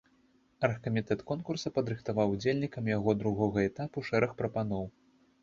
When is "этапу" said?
3.69-4.05